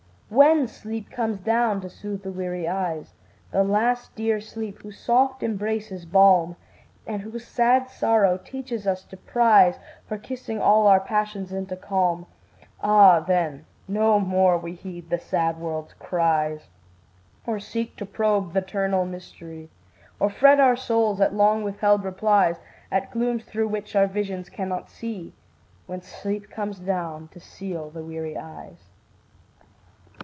[0.33, 3.15] When sleep comes down to seal the weary eyes,
[3.51, 6.55] The last dear sleep whose soft embrace is balm,
[7.05, 9.77] And whom sad sorrow teaches us to prize
[10.07, 12.27] For kissing all our passions into calm,
[12.81, 16.69] Ah, then, no more we heed the sad world's cries,
[17.45, 19.69] Or seek to probe th' eternal mystery,
[20.17, 22.55] Or fret our souls at long withheld replies,
[22.89, 25.33] At glooms through which our visions cannot see,
[25.87, 28.85] When sleep comes down to seal the weary eyes.